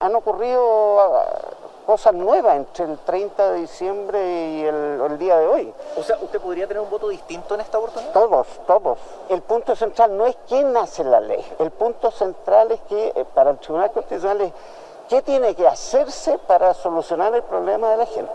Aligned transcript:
Han 0.00 0.14
ocurrido 0.14 1.00
ah, 1.00 1.26
cosas 1.84 2.14
nuevas 2.14 2.54
entre 2.54 2.84
el 2.84 2.98
30 2.98 3.50
de 3.50 3.60
diciembre 3.62 4.48
y 4.48 4.62
el, 4.62 5.18
día 5.18 5.36
de 5.38 5.46
hoy. 5.48 5.74
O 5.96 6.04
sea, 6.04 6.16
¿usted 6.22 6.40
podría 6.40 6.68
tener 6.68 6.80
un 6.80 6.88
voto 6.88 7.08
distinto 7.08 7.56
en 7.56 7.62
esta 7.62 7.78
oportunidad? 7.78 8.12
Todos, 8.12 8.46
todos. 8.64 8.96
El 9.28 9.42
punto 9.42 9.74
central 9.74 10.16
no 10.16 10.24
es 10.28 10.36
quién 10.46 10.76
hace 10.76 11.02
la 11.02 11.18
ley. 11.18 11.44
El 11.58 11.72
punto 11.72 12.12
central 12.12 12.70
es 12.70 12.80
que 12.82 13.08
eh, 13.08 13.24
para 13.34 13.50
el 13.50 13.58
Tribunal 13.58 13.90
Constitucional 13.90 14.40
es 14.42 14.52
qué 15.08 15.20
tiene 15.20 15.56
que 15.56 15.66
hacerse 15.66 16.38
para 16.38 16.74
solucionar 16.74 17.34
el 17.34 17.42
problema 17.42 17.90
de 17.90 17.96
la 17.96 18.06
gente. 18.06 18.32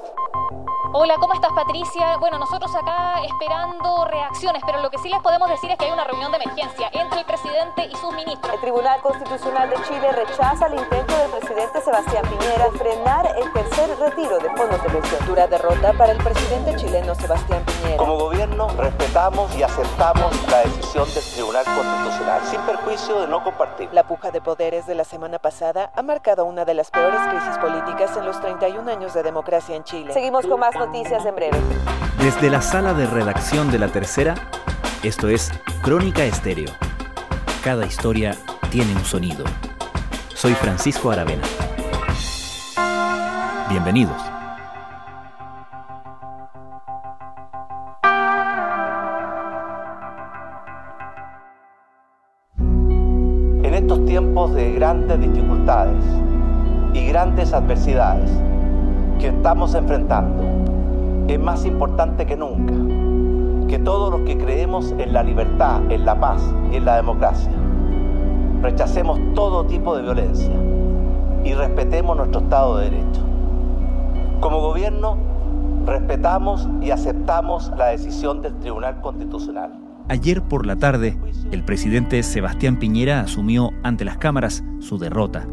Hola, 0.95 1.15
¿cómo 1.19 1.33
estás 1.33 1.51
Patricia? 1.53 2.17
Bueno, 2.17 2.37
nosotros 2.37 2.69
acá 2.75 3.15
esperando 3.23 4.05
reacciones, 4.05 4.61
pero 4.63 4.79
lo 4.79 4.91
que 4.91 4.99
sí 4.99 5.09
les 5.09 5.19
podemos 5.21 5.49
decir 5.49 5.71
es 5.71 5.77
que 5.79 5.85
hay 5.85 5.91
una 5.91 6.03
reunión 6.03 6.31
de 6.31 6.37
emergencia 6.37 6.87
entre 6.93 7.21
el 7.21 7.25
presidente 7.25 7.89
y 7.91 7.95
sus 7.95 8.13
ministros. 8.13 8.53
El 8.53 8.61
Tribunal 8.61 9.01
Constitucional 9.01 9.71
de 9.71 9.75
Chile 9.87 10.11
rechaza 10.11 10.67
el 10.67 10.75
intento 10.75 11.17
del 11.17 11.31
presidente 11.31 11.81
Sebastián 11.81 12.23
Piñera 12.29 12.69
de 12.69 12.77
frenar 12.77 13.35
el 13.37 13.51
tercer 13.53 13.97
retiro 13.97 14.37
de 14.37 14.49
fondos 14.55 14.83
de 14.83 14.89
pensión. 14.91 15.25
Dura 15.25 15.47
derrota 15.47 15.93
para 15.93 16.11
el 16.11 16.19
presidente 16.19 16.75
chileno 16.75 17.15
Sebastián 17.15 17.63
Piñera. 17.65 17.97
Como 17.97 18.15
gobierno 18.15 18.67
respetamos 18.77 19.55
y 19.55 19.63
aceptamos 19.63 20.31
la 20.51 20.59
decisión 20.59 21.11
del 21.11 21.23
Tribunal 21.23 21.65
Constitucional, 21.65 22.41
sin 22.43 22.61
perjuicio 22.61 23.21
de 23.21 23.27
no 23.29 23.43
compartir. 23.43 23.89
La 23.93 24.03
puja 24.03 24.29
de 24.29 24.41
poderes 24.41 24.85
de 24.85 24.93
la 24.93 25.05
semana 25.05 25.39
pasada 25.39 25.91
ha 25.95 26.03
marcado 26.03 26.45
una 26.45 26.65
de 26.65 26.75
las 26.75 26.91
peores 26.91 27.19
crisis 27.31 27.57
políticas 27.57 28.15
en 28.15 28.27
los 28.27 28.39
31 28.39 28.91
años 28.91 29.15
de 29.15 29.23
democracia 29.23 29.75
en 29.75 29.83
Chile. 29.85 30.13
Seguimos 30.13 30.45
con 30.45 30.59
más 30.59 30.75
noticias 30.85 31.25
en 31.25 31.35
breve. 31.35 31.57
Desde 32.19 32.49
la 32.49 32.61
sala 32.61 32.93
de 32.93 33.07
redacción 33.07 33.71
de 33.71 33.79
La 33.79 33.87
Tercera, 33.87 34.35
esto 35.01 35.29
es 35.29 35.49
Crónica 35.81 36.25
Estéreo. 36.25 36.71
Cada 37.63 37.85
historia 37.85 38.35
tiene 38.69 38.93
un 38.93 39.05
sonido. 39.05 39.45
Soy 40.33 40.53
Francisco 40.55 41.09
Aravena. 41.09 41.43
Bienvenidos. 43.69 44.21
En 53.63 53.73
estos 53.73 54.05
tiempos 54.05 54.53
de 54.53 54.73
grandes 54.73 55.21
dificultades 55.21 56.03
y 56.93 57.07
grandes 57.07 57.53
adversidades 57.53 58.29
que 59.19 59.29
estamos 59.29 59.73
enfrentando, 59.75 60.52
es 61.27 61.39
más 61.39 61.65
importante 61.65 62.25
que 62.25 62.35
nunca 62.35 62.73
que 63.67 63.79
todos 63.79 64.11
los 64.11 64.21
que 64.21 64.37
creemos 64.37 64.93
en 64.97 65.13
la 65.13 65.23
libertad, 65.23 65.81
en 65.89 66.05
la 66.05 66.19
paz 66.19 66.43
y 66.71 66.75
en 66.75 66.85
la 66.85 66.97
democracia 66.97 67.51
rechacemos 68.61 69.19
todo 69.35 69.65
tipo 69.65 69.95
de 69.95 70.03
violencia 70.03 70.53
y 71.43 71.53
respetemos 71.53 72.15
nuestro 72.15 72.41
Estado 72.41 72.77
de 72.77 72.89
Derecho. 72.89 73.21
Como 74.39 74.61
gobierno, 74.61 75.17
respetamos 75.85 76.69
y 76.81 76.91
aceptamos 76.91 77.71
la 77.77 77.87
decisión 77.87 78.41
del 78.41 78.57
Tribunal 78.59 79.01
Constitucional. 79.01 79.73
Ayer 80.07 80.41
por 80.41 80.65
la 80.65 80.77
tarde, 80.77 81.17
el 81.51 81.63
presidente 81.63 82.23
Sebastián 82.23 82.79
Piñera 82.79 83.21
asumió 83.21 83.71
ante 83.83 84.05
las 84.05 84.17
cámaras 84.17 84.63
su 84.79 84.97
derrota. 84.97 85.45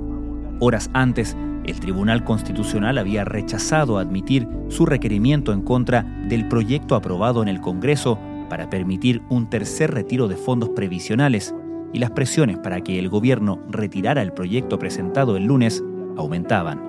Horas 0.61 0.91
antes, 0.93 1.37
el 1.65 1.81
Tribunal 1.81 2.25
Constitucional 2.25 2.99
había 2.99 3.25
rechazado 3.25 3.99
admitir 3.99 4.49
su 4.69 4.87
requerimiento 4.87 5.53
en 5.53 5.63
contra 5.63 6.03
del 6.29 6.49
proyecto 6.49 6.95
aprobado 6.95 7.43
en 7.43 7.49
el 7.49 7.61
Congreso 7.61 8.19
para 8.49 8.71
permitir 8.71 9.23
un 9.29 9.49
tercer 9.49 9.93
retiro 9.93 10.29
de 10.29 10.37
fondos 10.37 10.71
previsionales 10.71 11.55
y 11.93 11.99
las 11.99 12.11
presiones 12.11 12.59
para 12.59 12.81
que 12.81 12.99
el 12.99 13.09
gobierno 13.09 13.61
retirara 13.69 14.23
el 14.23 14.33
proyecto 14.33 14.79
presentado 14.79 15.37
el 15.37 15.45
lunes 15.45 15.83
aumentaban. 16.17 16.81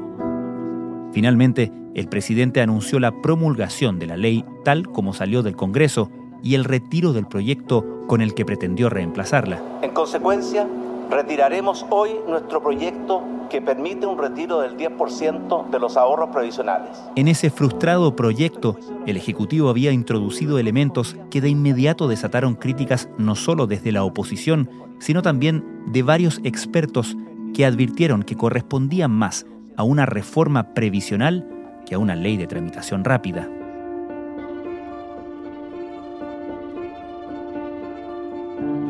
Finalmente, 1.14 1.72
el 1.94 2.08
presidente 2.08 2.62
anunció 2.62 3.00
la 3.00 3.22
promulgación 3.22 4.00
de 4.00 4.08
la 4.08 4.18
ley 4.18 4.46
tal 4.64 4.88
como 4.88 5.14
salió 5.14 5.44
del 5.44 5.56
Congreso 5.56 6.10
y 6.42 6.56
el 6.56 6.64
retiro 6.64 7.14
del 7.14 7.28
proyecto 7.28 8.06
con 8.08 8.22
el 8.22 8.34
que 8.34 8.46
pretendió 8.46 8.90
reemplazarla. 8.90 9.62
En 9.82 9.92
consecuencia, 9.92 10.68
retiraremos 11.12 11.86
hoy 11.90 12.12
nuestro 12.28 12.64
proyecto 12.64 13.22
que 13.50 13.62
permite 13.62 14.06
un 14.06 14.18
retiro 14.18 14.62
del 14.62 14.78
10% 14.78 15.70
de 15.70 15.80
los 15.80 15.98
ahorros 15.98 16.30
previsionales. 16.30 16.98
En 17.16 17.28
ese 17.28 17.50
frustrado 17.50 18.16
proyecto, 18.16 18.78
el 19.06 19.18
Ejecutivo 19.18 19.70
había 19.70 19.92
introducido 19.92 20.58
elementos 20.58 21.18
que 21.30 21.42
de 21.42 21.50
inmediato 21.50 22.08
desataron 22.08 22.56
críticas 22.56 23.10
no 23.18 23.36
solo 23.36 23.68
desde 23.68 23.92
la 23.92 24.04
oposición, 24.04 24.70
sino 25.00 25.22
también 25.22 25.84
de 25.88 26.02
varios 26.02 26.40
expertos 26.44 27.18
que 27.54 27.66
advirtieron 27.66 28.24
que 28.24 28.38
correspondían 28.38 29.12
más 29.12 29.46
a 29.76 29.84
una 29.84 30.06
reforma 30.06 30.74
previsional 30.74 31.48
que 31.86 31.96
a 31.96 32.00
una 32.00 32.16
ley 32.16 32.38
de 32.38 32.48
tramitación 32.48 33.04
rápida. 33.04 33.50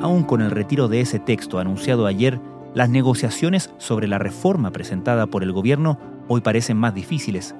Aún 0.01 0.23
con 0.23 0.41
el 0.41 0.49
retiro 0.49 0.87
de 0.87 0.99
ese 1.01 1.19
texto 1.19 1.59
anunciado 1.59 2.07
ayer, 2.07 2.39
las 2.73 2.89
negociaciones 2.89 3.71
sobre 3.77 4.07
la 4.07 4.17
reforma 4.17 4.71
presentada 4.71 5.27
por 5.27 5.43
el 5.43 5.51
gobierno 5.51 5.99
hoy 6.27 6.41
parecen 6.41 6.77
más 6.77 6.95
difíciles. 6.95 7.55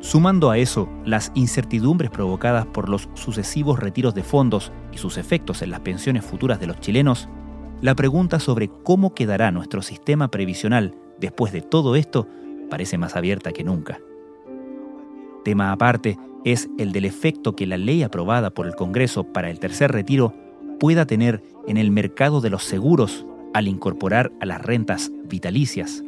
Sumando 0.00 0.50
a 0.50 0.58
eso 0.58 0.90
las 1.06 1.32
incertidumbres 1.34 2.10
provocadas 2.10 2.66
por 2.66 2.90
los 2.90 3.08
sucesivos 3.14 3.78
retiros 3.78 4.14
de 4.14 4.22
fondos 4.22 4.72
y 4.92 4.98
sus 4.98 5.16
efectos 5.16 5.62
en 5.62 5.70
las 5.70 5.80
pensiones 5.80 6.22
futuras 6.22 6.60
de 6.60 6.66
los 6.66 6.80
chilenos, 6.80 7.30
la 7.80 7.94
pregunta 7.94 8.40
sobre 8.40 8.68
cómo 8.68 9.14
quedará 9.14 9.50
nuestro 9.50 9.80
sistema 9.80 10.30
previsional 10.30 10.94
después 11.18 11.50
de 11.52 11.62
todo 11.62 11.96
esto 11.96 12.28
parece 12.68 12.98
más 12.98 13.16
abierta 13.16 13.52
que 13.52 13.64
nunca. 13.64 14.00
Tema 15.44 15.72
aparte 15.72 16.18
es 16.44 16.68
el 16.76 16.92
del 16.92 17.06
efecto 17.06 17.56
que 17.56 17.66
la 17.66 17.78
ley 17.78 18.02
aprobada 18.02 18.50
por 18.50 18.66
el 18.66 18.74
Congreso 18.74 19.24
para 19.24 19.48
el 19.48 19.60
tercer 19.60 19.92
retiro 19.92 20.34
pueda 20.78 21.06
tener 21.06 21.42
en 21.66 21.76
el 21.76 21.90
mercado 21.90 22.40
de 22.40 22.50
los 22.50 22.64
seguros 22.64 23.26
al 23.54 23.68
incorporar 23.68 24.32
a 24.40 24.46
las 24.46 24.62
rentas 24.62 25.10
vitalicias. 25.24 26.02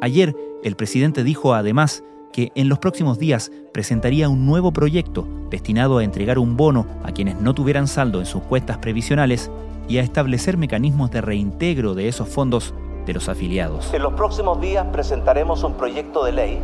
Ayer, 0.00 0.34
el 0.62 0.76
presidente 0.76 1.24
dijo 1.24 1.54
además 1.54 2.02
que 2.32 2.50
en 2.54 2.68
los 2.68 2.78
próximos 2.78 3.18
días 3.18 3.52
presentaría 3.72 4.28
un 4.28 4.44
nuevo 4.46 4.72
proyecto 4.72 5.26
destinado 5.50 5.98
a 5.98 6.04
entregar 6.04 6.38
un 6.38 6.56
bono 6.56 6.86
a 7.04 7.12
quienes 7.12 7.40
no 7.40 7.54
tuvieran 7.54 7.86
saldo 7.86 8.18
en 8.18 8.26
sus 8.26 8.42
cuentas 8.42 8.78
previsionales 8.78 9.50
y 9.88 9.98
a 9.98 10.02
establecer 10.02 10.56
mecanismos 10.56 11.10
de 11.10 11.20
reintegro 11.20 11.94
de 11.94 12.08
esos 12.08 12.28
fondos 12.28 12.74
de 13.06 13.12
los 13.12 13.28
afiliados. 13.28 13.92
En 13.92 14.02
los 14.02 14.14
próximos 14.14 14.60
días 14.60 14.86
presentaremos 14.92 15.62
un 15.62 15.74
proyecto 15.74 16.24
de 16.24 16.32
ley 16.32 16.58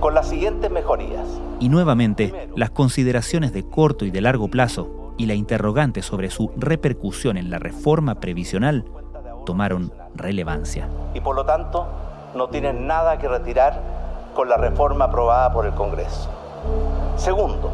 con 0.00 0.14
las 0.14 0.28
siguientes 0.28 0.70
mejorías. 0.70 1.26
Y 1.58 1.70
nuevamente, 1.70 2.48
las 2.54 2.70
consideraciones 2.70 3.52
de 3.52 3.64
corto 3.64 4.04
y 4.04 4.10
de 4.10 4.20
largo 4.20 4.48
plazo 4.48 5.05
y 5.16 5.26
la 5.26 5.34
interrogante 5.34 6.02
sobre 6.02 6.30
su 6.30 6.52
repercusión 6.56 7.36
en 7.36 7.50
la 7.50 7.58
reforma 7.58 8.16
previsional 8.16 8.84
tomaron 9.44 9.92
relevancia. 10.14 10.88
Y 11.14 11.20
por 11.20 11.36
lo 11.36 11.44
tanto, 11.44 11.86
no 12.34 12.48
tienen 12.48 12.86
nada 12.86 13.18
que 13.18 13.28
retirar 13.28 13.80
con 14.34 14.48
la 14.48 14.56
reforma 14.56 15.06
aprobada 15.06 15.52
por 15.52 15.66
el 15.66 15.72
Congreso. 15.72 16.30
Segundo, 17.16 17.70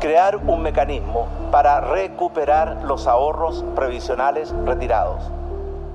crear 0.00 0.36
un 0.36 0.62
mecanismo 0.62 1.28
para 1.50 1.80
recuperar 1.80 2.82
los 2.84 3.06
ahorros 3.06 3.64
previsionales 3.76 4.52
retirados 4.64 5.30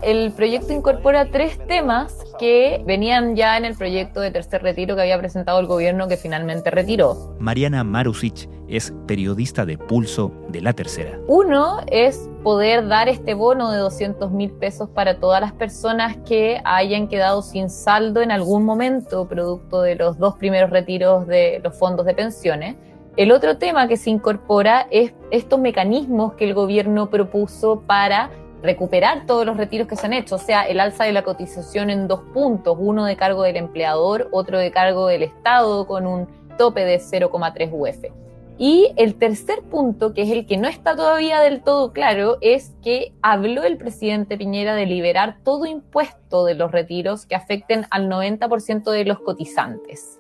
el 0.02 0.32
proyecto 0.32 0.74
incorpora 0.74 1.26
tres 1.32 1.58
temas 1.68 2.24
que 2.38 2.84
venían 2.86 3.36
ya 3.36 3.58
en 3.58 3.66
el 3.66 3.76
proyecto 3.76 4.20
de 4.20 4.32
tercer 4.32 4.62
retiro 4.62 4.96
que 4.96 5.02
había 5.02 5.18
presentado 5.18 5.60
el 5.60 5.68
gobierno 5.68 6.08
que 6.08 6.18
finalmente 6.18 6.70
retiró. 6.72 7.36
Mariana 7.40 7.84
Marusic 7.84 8.50
es 8.68 8.94
periodista 9.08 9.66
de 9.66 9.78
Pulso 9.78 10.32
de 10.50 10.62
la 10.62 10.74
Tercera. 10.74 11.20
Uno 11.28 11.80
es 11.88 12.30
poder 12.44 12.88
dar 12.88 13.10
este 13.10 13.34
bono 13.34 13.72
de 13.72 13.78
200 13.78 14.32
mil 14.32 14.52
pesos 14.52 14.90
para 14.90 15.20
todas 15.20 15.42
las 15.42 15.54
personas 15.54 16.18
que 16.26 16.62
hayan 16.66 17.08
quedado 17.08 17.42
sin 17.42 17.70
saldo 17.70 18.22
en 18.22 18.32
algún 18.32 18.66
momento, 18.66 19.28
producto 19.28 19.82
de 19.82 19.96
los 19.96 20.18
dos 20.18 20.36
primeros 20.36 20.70
retiros 20.70 21.28
de 21.28 21.62
los 21.64 21.78
fondos 21.78 22.06
de 22.06 22.14
pensiones. 22.14 22.76
El 23.18 23.32
otro 23.32 23.58
tema 23.58 23.88
que 23.88 23.96
se 23.96 24.10
incorpora 24.10 24.88
es 24.92 25.14
estos 25.32 25.60
mecanismos 25.60 26.34
que 26.34 26.44
el 26.44 26.54
gobierno 26.54 27.10
propuso 27.10 27.82
para 27.88 28.30
recuperar 28.62 29.26
todos 29.26 29.46
los 29.46 29.58
retiros 29.58 29.88
que 29.88 29.96
se 29.96 30.06
han 30.06 30.14
hecho, 30.14 30.36
o 30.36 30.40
sea, 30.40 30.64
el 30.64 30.80
alza 30.80 31.04
de 31.04 31.12
la 31.12 31.24
cotización 31.24 31.90
en 31.90 32.08
dos 32.08 32.22
puntos, 32.34 32.78
uno 32.80 33.06
de 33.06 33.16
cargo 33.16 33.44
del 33.44 33.58
empleador, 33.58 34.28
otro 34.32 34.58
de 34.58 34.72
cargo 34.72 35.08
del 35.08 35.24
Estado 35.24 35.86
con 35.88 36.08
un 36.08 36.28
tope 36.58 36.86
de 36.86 36.98
0,3 36.98 37.70
UF. 37.72 38.12
Y 38.58 38.94
el 38.96 39.16
tercer 39.16 39.64
punto, 39.64 40.14
que 40.14 40.22
es 40.22 40.32
el 40.32 40.46
que 40.46 40.56
no 40.56 40.70
está 40.70 40.96
todavía 40.96 41.42
del 41.42 41.62
todo 41.62 41.92
claro, 41.92 42.38
es 42.40 42.74
que 42.82 43.14
habló 43.22 43.64
el 43.64 43.78
presidente 43.78 44.38
Piñera 44.38 44.76
de 44.76 44.86
liberar 44.86 45.38
todo 45.44 45.66
impuesto 45.66 46.46
de 46.46 46.56
los 46.56 46.72
retiros 46.72 47.26
que 47.26 47.36
afecten 47.36 47.86
al 47.90 48.10
90% 48.10 48.92
de 48.92 49.04
los 49.04 49.20
cotizantes. 49.20 50.20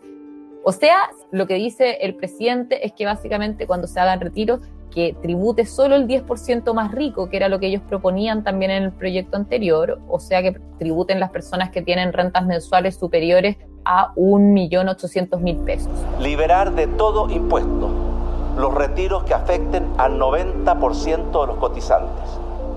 O 0.66 0.74
sea, 0.74 0.98
lo 1.32 1.48
que 1.48 1.54
dice 1.54 2.00
el 2.02 2.16
presidente 2.16 2.86
es 2.86 2.92
que 2.92 3.06
básicamente 3.06 3.68
cuando 3.68 3.88
se 3.88 4.00
hagan 4.00 4.20
retiros 4.20 4.62
que 4.96 5.16
tribute 5.22 5.66
solo 5.66 5.96
el 5.96 6.08
10% 6.08 6.74
más 6.74 6.94
rico, 6.94 7.30
que 7.30 7.36
era 7.36 7.50
lo 7.50 7.60
que 7.60 7.68
ellos 7.68 7.82
proponían 7.88 8.46
también 8.46 8.72
en 8.72 8.84
el 8.84 8.92
proyecto 8.94 9.36
anterior, 9.36 10.00
o 10.10 10.20
sea 10.20 10.42
que 10.42 10.58
tributen 10.80 11.20
las 11.20 11.32
personas 11.32 11.70
que 11.70 11.82
tienen 11.82 12.14
rentas 12.14 12.46
mensuales 12.46 12.96
superiores 12.96 13.58
a 13.84 14.14
1.800.000 14.16 15.66
pesos. 15.66 15.92
Liberar 16.22 16.74
de 16.74 16.88
todo 16.88 17.30
impuesto 17.30 17.92
los 18.58 18.74
retiros 18.74 19.26
que 19.26 19.34
afecten 19.34 19.86
al 19.98 20.18
90% 20.18 21.42
de 21.42 21.48
los 21.48 21.58
cotizantes. 21.58 22.24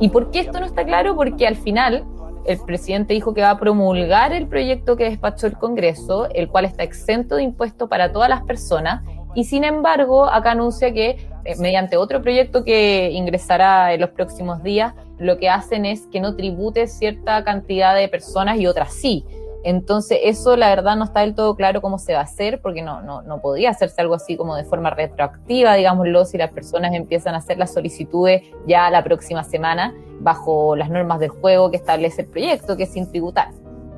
¿Y 0.01 0.09
por 0.09 0.33
qué 0.33 0.41
esto 0.41 0.59
no 0.59 0.67
está 0.67 0.85
claro? 0.85 1.15
Porque 1.15 1.47
al 1.47 1.55
final 1.55 2.05
el 2.47 2.59
presidente 2.59 3.15
dijo 3.15 3.33
que 3.33 3.43
va 3.43 3.51
a 3.51 3.59
promulgar 3.61 4.33
el 4.33 4.49
proyecto 4.49 4.97
que 4.97 5.05
despachó 5.05 5.47
el 5.47 5.57
Congreso, 5.57 6.29
el 6.35 6.49
cual 6.49 6.65
está 6.65 6.83
exento 6.83 7.37
de 7.37 7.45
impuestos 7.45 7.89
para 7.89 8.11
todas 8.11 8.29
las 8.29 8.43
personas, 8.43 9.05
y 9.35 9.45
sin 9.45 9.63
embargo 9.63 10.27
acá 10.27 10.53
anuncia 10.53 10.93
que 10.93 11.29
mediante 11.59 11.97
otro 11.97 12.21
proyecto 12.23 12.65
que 12.65 13.11
ingresará 13.13 13.93
en 13.95 14.01
los 14.01 14.11
próximos 14.11 14.63
días, 14.63 14.95
lo 15.19 15.39
que 15.39 15.49
hacen 15.49 15.87
es 15.87 16.07
que 16.07 16.21
no 16.21 16.37
tribute 16.37 16.87
cierta 16.87 17.43
cantidad 17.45 17.95
de 17.95 18.09
personas 18.09 18.59
y 18.59 18.67
otras 18.67 18.93
sí. 18.93 19.25
Entonces, 19.65 20.21
eso 20.23 20.57
la 20.57 20.69
verdad 20.69 20.97
no 20.97 21.05
está 21.05 21.21
del 21.21 21.35
todo 21.35 21.57
claro 21.57 21.83
cómo 21.83 21.99
se 21.99 22.15
va 22.15 22.21
a 22.21 22.23
hacer, 22.23 22.61
porque 22.61 22.81
no, 22.81 23.03
no, 23.03 23.23
no 23.23 23.41
podría 23.41 23.71
hacerse 23.71 24.01
algo 24.01 24.15
así 24.15 24.37
como 24.37 24.55
de 24.55 24.65
forma 24.65 24.91
retroactiva, 24.91 25.75
digámoslo, 25.75 26.25
si 26.25 26.39
las 26.39 26.53
personas 26.53 26.95
empiezan 26.95 27.35
a 27.35 27.39
hacer 27.39 27.59
las 27.59 27.73
solicitudes 27.75 28.43
ya 28.67 28.89
la 28.91 29.03
próxima 29.03 29.43
semana 29.43 29.95
bajo 30.21 30.77
las 30.77 30.91
normas 30.91 31.19
del 31.19 31.31
juego 31.31 31.71
que 31.71 31.77
establece 31.77 32.23
el 32.23 32.29
proyecto, 32.29 32.77
que 32.77 32.85
es 32.85 32.93
sin 32.93 33.11
tributar. 33.11 33.51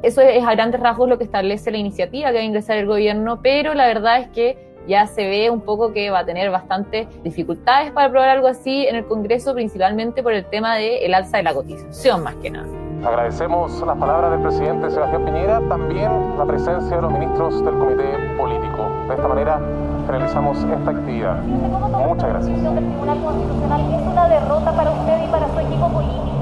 Eso 0.02 0.22
es 0.22 0.42
a 0.42 0.52
grandes 0.54 0.80
rasgos 0.80 1.10
lo 1.10 1.18
que 1.18 1.24
establece 1.24 1.70
la 1.70 1.76
iniciativa 1.76 2.28
que 2.30 2.36
va 2.36 2.40
a 2.40 2.44
ingresar 2.44 2.78
el 2.78 2.86
gobierno, 2.86 3.40
pero 3.42 3.74
la 3.74 3.86
verdad 3.86 4.20
es 4.20 4.28
que 4.28 4.69
ya 4.86 5.06
se 5.06 5.26
ve 5.26 5.50
un 5.50 5.60
poco 5.60 5.92
que 5.92 6.10
va 6.10 6.20
a 6.20 6.24
tener 6.24 6.50
bastantes 6.50 7.08
dificultades 7.22 7.92
para 7.92 8.06
aprobar 8.08 8.28
algo 8.30 8.48
así 8.48 8.86
en 8.86 8.96
el 8.96 9.06
Congreso, 9.06 9.54
principalmente 9.54 10.22
por 10.22 10.32
el 10.32 10.44
tema 10.46 10.76
del 10.76 11.14
alza 11.14 11.38
de 11.38 11.42
la 11.42 11.54
cotización, 11.54 12.22
más 12.22 12.34
que 12.36 12.50
nada. 12.50 12.66
Agradecemos 13.04 13.80
las 13.86 13.96
palabras 13.96 14.30
del 14.32 14.40
presidente 14.42 14.90
Sebastián 14.90 15.24
Piñera, 15.24 15.60
también 15.68 16.36
la 16.36 16.44
presencia 16.44 16.96
de 16.96 17.02
los 17.02 17.10
ministros 17.12 17.64
del 17.64 17.78
Comité 17.78 18.04
Político. 18.36 18.90
De 19.08 19.14
esta 19.14 19.26
manera 19.26 19.58
finalizamos 20.06 20.58
esta 20.58 20.90
actividad. 20.90 21.42
Muchas 21.42 22.28
gracias. 22.28 22.58
¿Es 22.58 22.64
una 22.64 24.28
derrota 24.28 24.72
para 24.72 24.90
usted 24.90 25.24
y 25.24 25.30
para 25.30 25.48
su 25.48 25.60
equipo 25.60 25.88
político? 25.88 26.39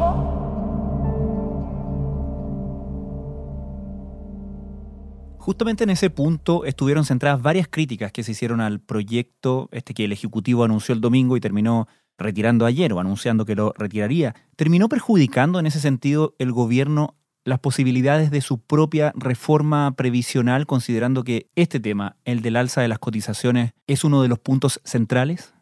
Justamente 5.48 5.84
en 5.84 5.88
ese 5.88 6.10
punto 6.10 6.66
estuvieron 6.66 7.06
centradas 7.06 7.40
varias 7.40 7.68
críticas 7.68 8.12
que 8.12 8.22
se 8.22 8.32
hicieron 8.32 8.60
al 8.60 8.80
proyecto 8.80 9.70
este 9.72 9.94
que 9.94 10.04
el 10.04 10.12
Ejecutivo 10.12 10.62
anunció 10.62 10.94
el 10.94 11.00
domingo 11.00 11.38
y 11.38 11.40
terminó 11.40 11.88
retirando 12.18 12.66
ayer 12.66 12.92
o 12.92 13.00
anunciando 13.00 13.46
que 13.46 13.54
lo 13.54 13.72
retiraría, 13.78 14.34
terminó 14.56 14.90
perjudicando 14.90 15.58
en 15.58 15.64
ese 15.64 15.80
sentido 15.80 16.34
el 16.38 16.52
gobierno 16.52 17.16
las 17.46 17.60
posibilidades 17.60 18.30
de 18.30 18.42
su 18.42 18.60
propia 18.60 19.14
reforma 19.16 19.94
previsional, 19.96 20.66
considerando 20.66 21.24
que 21.24 21.48
este 21.56 21.80
tema, 21.80 22.18
el 22.26 22.42
del 22.42 22.56
alza 22.56 22.82
de 22.82 22.88
las 22.88 22.98
cotizaciones, 22.98 23.72
es 23.86 24.04
uno 24.04 24.20
de 24.20 24.28
los 24.28 24.38
puntos 24.38 24.82
centrales? 24.84 25.54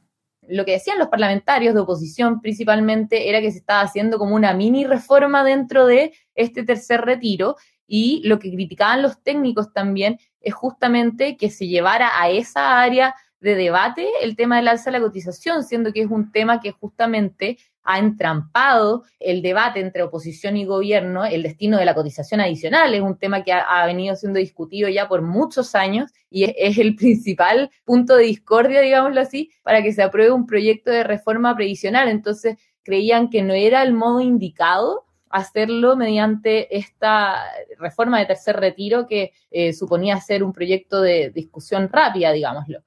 Lo 0.48 0.64
que 0.64 0.72
decían 0.72 0.98
los 0.98 1.08
parlamentarios 1.08 1.74
de 1.74 1.80
oposición 1.80 2.40
principalmente 2.40 3.28
era 3.28 3.40
que 3.40 3.52
se 3.52 3.58
estaba 3.58 3.82
haciendo 3.82 4.18
como 4.18 4.34
una 4.34 4.52
mini 4.52 4.84
reforma 4.84 5.44
dentro 5.44 5.86
de 5.86 6.12
este 6.34 6.64
tercer 6.64 7.02
retiro 7.02 7.54
y 7.86 8.22
lo 8.24 8.38
que 8.38 8.50
criticaban 8.50 9.02
los 9.02 9.22
técnicos 9.22 9.72
también 9.72 10.18
es 10.40 10.54
justamente 10.54 11.36
que 11.36 11.50
se 11.50 11.66
llevara 11.66 12.20
a 12.20 12.30
esa 12.30 12.80
área 12.80 13.14
de 13.40 13.54
debate 13.54 14.08
el 14.22 14.34
tema 14.36 14.56
del 14.56 14.68
alza 14.68 14.90
de 14.90 14.98
la 14.98 15.04
cotización, 15.04 15.62
siendo 15.62 15.92
que 15.92 16.02
es 16.02 16.10
un 16.10 16.32
tema 16.32 16.60
que 16.60 16.72
justamente 16.72 17.58
ha 17.84 17.98
entrampado 17.98 19.04
el 19.20 19.42
debate 19.42 19.78
entre 19.78 20.02
oposición 20.02 20.56
y 20.56 20.64
gobierno, 20.64 21.24
el 21.24 21.44
destino 21.44 21.78
de 21.78 21.84
la 21.84 21.94
cotización 21.94 22.40
adicional, 22.40 22.92
es 22.94 23.00
un 23.00 23.16
tema 23.16 23.44
que 23.44 23.52
ha, 23.52 23.86
venido 23.86 24.16
siendo 24.16 24.40
discutido 24.40 24.88
ya 24.88 25.06
por 25.06 25.22
muchos 25.22 25.76
años 25.76 26.10
y 26.28 26.44
es, 26.44 26.54
es, 26.58 26.78
el 26.78 26.96
principal 26.96 27.70
punto 27.84 28.16
de 28.16 28.24
discordia, 28.24 28.80
digámoslo 28.80 29.20
así, 29.20 29.50
para 29.62 29.82
que 29.82 29.92
se 29.92 30.02
apruebe 30.02 30.32
un 30.32 30.46
proyecto 30.46 30.90
de 30.90 31.04
reforma 31.04 31.54
previsional. 31.54 32.08
Entonces, 32.08 32.56
creían 32.82 33.30
que 33.30 33.42
no 33.42 33.54
era 33.54 33.82
el 33.82 33.92
modo 33.92 34.20
indicado 34.20 35.05
hacerlo 35.30 35.96
mediante 35.96 36.76
esta 36.76 37.44
reforma 37.78 38.18
de 38.18 38.26
tercer 38.26 38.56
retiro 38.56 39.06
que 39.06 39.32
eh, 39.50 39.72
suponía 39.72 40.20
ser 40.20 40.42
un 40.42 40.52
proyecto 40.52 41.00
de 41.00 41.30
discusión 41.30 41.88
rápida, 41.90 42.32
digámoslo. 42.32 42.82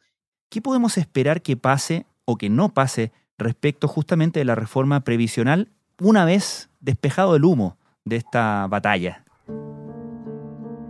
¿Qué 0.49 0.61
podemos 0.61 0.97
esperar 0.97 1.41
que 1.41 1.57
pase 1.57 2.05
o 2.25 2.37
que 2.37 2.49
no 2.49 2.73
pase 2.73 3.11
respecto 3.37 3.87
justamente 3.87 4.39
de 4.39 4.45
la 4.45 4.55
reforma 4.55 5.03
previsional 5.03 5.69
una 6.01 6.25
vez 6.25 6.69
despejado 6.79 7.35
el 7.35 7.45
humo 7.45 7.77
de 8.03 8.17
esta 8.17 8.67
batalla? 8.67 9.23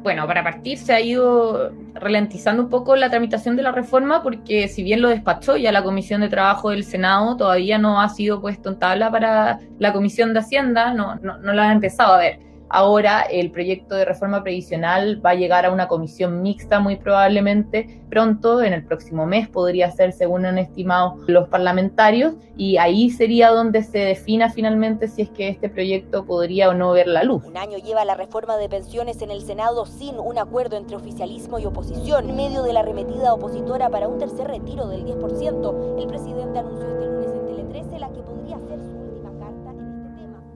Bueno, 0.01 0.25
para 0.27 0.43
partir 0.43 0.77
se 0.77 0.93
ha 0.93 1.01
ido 1.01 1.71
ralentizando 1.93 2.63
un 2.63 2.69
poco 2.69 2.95
la 2.95 3.09
tramitación 3.09 3.55
de 3.55 3.63
la 3.63 3.71
reforma 3.71 4.23
porque 4.23 4.67
si 4.67 4.81
bien 4.81 5.01
lo 5.01 5.09
despachó 5.09 5.57
ya 5.57 5.71
la 5.71 5.83
Comisión 5.83 6.21
de 6.21 6.29
Trabajo 6.29 6.69
del 6.69 6.83
Senado, 6.83 7.35
todavía 7.35 7.77
no 7.77 8.01
ha 8.01 8.09
sido 8.09 8.39
puesto 8.39 8.69
en 8.69 8.79
tabla 8.79 9.11
para 9.11 9.59
la 9.77 9.93
Comisión 9.93 10.33
de 10.33 10.39
Hacienda, 10.39 10.93
no, 10.93 11.15
no, 11.15 11.37
no 11.37 11.53
la 11.53 11.69
ha 11.69 11.71
empezado 11.73 12.13
a 12.13 12.17
ver. 12.17 12.48
Ahora 12.69 13.21
el 13.21 13.51
proyecto 13.51 13.95
de 13.95 14.05
reforma 14.05 14.43
previsional 14.43 15.25
va 15.25 15.31
a 15.31 15.35
llegar 15.35 15.65
a 15.65 15.71
una 15.71 15.87
comisión 15.87 16.41
mixta 16.43 16.79
muy 16.79 16.97
probablemente 16.97 17.99
pronto, 18.09 18.61
en 18.61 18.73
el 18.73 18.83
próximo 18.83 19.25
mes 19.25 19.47
podría 19.47 19.91
ser 19.91 20.13
según 20.13 20.45
han 20.45 20.57
estimado 20.57 21.17
los 21.27 21.47
parlamentarios 21.47 22.33
y 22.57 22.77
ahí 22.77 23.09
sería 23.09 23.49
donde 23.49 23.83
se 23.83 23.99
defina 23.99 24.49
finalmente 24.49 25.07
si 25.07 25.21
es 25.21 25.29
que 25.29 25.47
este 25.47 25.69
proyecto 25.69 26.25
podría 26.25 26.69
o 26.69 26.73
no 26.73 26.91
ver 26.91 27.07
la 27.07 27.23
luz. 27.23 27.43
Un 27.45 27.57
año 27.57 27.77
lleva 27.77 28.03
la 28.05 28.15
reforma 28.15 28.57
de 28.57 28.69
pensiones 28.69 29.21
en 29.21 29.31
el 29.31 29.41
Senado 29.41 29.85
sin 29.85 30.19
un 30.19 30.37
acuerdo 30.37 30.77
entre 30.77 30.95
oficialismo 30.95 31.59
y 31.59 31.65
oposición. 31.65 32.29
En 32.29 32.35
medio 32.35 32.63
de 32.63 32.73
la 32.73 32.81
arremetida 32.81 33.33
opositora 33.33 33.89
para 33.89 34.07
un 34.07 34.17
tercer 34.17 34.47
retiro 34.47 34.87
del 34.87 35.05
10%, 35.05 36.01
el 36.01 36.07
presidente 36.07 36.59
anunció 36.59 36.87
este 36.89 37.05
lunes 37.05 37.18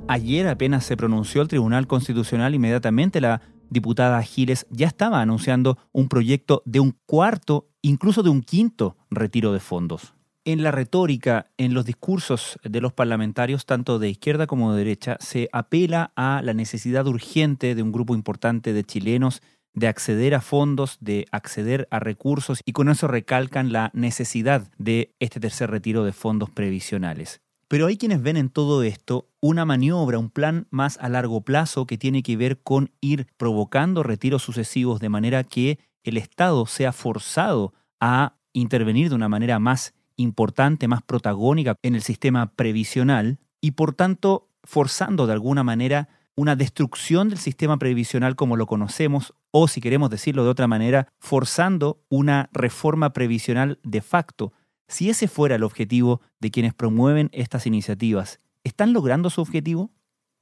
Ayer 0.08 0.48
apenas 0.48 0.86
se 0.86 0.98
pronunció 0.98 1.42
el 1.42 1.48
Tribunal 1.48 1.88
Constitucional, 1.88 2.54
inmediatamente 2.54 3.22
la 3.22 3.42
diputada 3.70 4.22
Giles 4.22 4.68
ya 4.70 4.88
estaba 4.88 5.22
anunciando 5.22 5.78
un 5.92 6.10
proyecto 6.10 6.62
de 6.66 6.82
un 6.82 6.98
cuarto, 7.06 7.70
incluso 7.82 8.22
de 8.22 8.30
un 8.30 8.42
quinto 8.42 8.98
retiro 9.10 9.54
de 9.54 9.60
fondos. 9.60 10.14
En 10.46 10.62
la 10.62 10.72
retórica, 10.72 11.48
en 11.58 11.74
los 11.74 11.86
discursos 11.86 12.60
de 12.64 12.82
los 12.82 12.92
parlamentarios, 12.92 13.66
tanto 13.66 13.98
de 13.98 14.10
izquierda 14.10 14.46
como 14.46 14.74
de 14.74 14.80
derecha, 14.80 15.16
se 15.22 15.48
apela 15.54 16.12
a 16.18 16.42
la 16.44 16.54
necesidad 16.54 17.08
urgente 17.08 17.74
de 17.74 17.82
un 17.82 17.94
grupo 17.94 18.14
importante 18.14 18.74
de 18.74 18.84
chilenos 18.84 19.42
de 19.74 19.88
acceder 19.88 20.36
a 20.36 20.42
fondos, 20.42 20.98
de 21.00 21.26
acceder 21.32 21.88
a 21.92 22.00
recursos 22.00 22.62
y 22.66 22.74
con 22.74 22.90
eso 22.90 23.08
recalcan 23.08 23.72
la 23.72 23.90
necesidad 23.94 24.70
de 24.78 25.16
este 25.20 25.40
tercer 25.40 25.72
retiro 25.72 26.04
de 26.04 26.12
fondos 26.12 26.50
previsionales. 26.50 27.43
Pero 27.74 27.88
hay 27.88 27.98
quienes 27.98 28.22
ven 28.22 28.38
en 28.38 28.50
todo 28.50 28.84
esto 28.84 29.32
una 29.40 29.66
maniobra, 29.66 30.20
un 30.20 30.30
plan 30.30 30.68
más 30.70 31.00
a 31.02 31.10
largo 31.10 31.42
plazo 31.42 31.88
que 31.88 31.98
tiene 31.98 32.22
que 32.22 32.38
ver 32.38 32.62
con 32.62 32.92
ir 33.02 33.26
provocando 33.36 34.04
retiros 34.04 34.44
sucesivos 34.44 35.00
de 35.00 35.10
manera 35.10 35.44
que 35.44 35.80
el 36.04 36.18
Estado 36.18 36.68
sea 36.68 36.92
forzado 36.92 37.74
a 38.00 38.36
intervenir 38.54 39.10
de 39.10 39.16
una 39.16 39.28
manera 39.28 39.58
más 39.58 39.96
importante, 40.18 40.88
más 40.88 41.02
protagónica 41.02 41.76
en 41.82 41.96
el 41.96 42.04
sistema 42.04 42.54
previsional 42.54 43.40
y 43.60 43.72
por 43.72 43.96
tanto 43.96 44.50
forzando 44.64 45.26
de 45.26 45.34
alguna 45.34 45.64
manera 45.64 46.10
una 46.36 46.56
destrucción 46.56 47.30
del 47.30 47.40
sistema 47.40 47.80
previsional 47.80 48.36
como 48.36 48.56
lo 48.56 48.68
conocemos 48.68 49.34
o 49.50 49.68
si 49.68 49.82
queremos 49.82 50.12
decirlo 50.12 50.44
de 50.44 50.52
otra 50.52 50.68
manera, 50.68 51.08
forzando 51.18 52.04
una 52.10 52.52
reforma 52.54 53.14
previsional 53.14 53.80
de 53.82 54.02
facto 54.02 54.54
si 54.94 55.10
ese 55.10 55.28
fuera 55.28 55.56
el 55.56 55.64
objetivo 55.64 56.22
de 56.40 56.52
quienes 56.52 56.74
promueven 56.74 57.30
estas 57.34 57.66
iniciativas, 57.66 58.40
¿están 58.64 58.94
logrando 58.94 59.30
su 59.30 59.42
objetivo? 59.42 59.90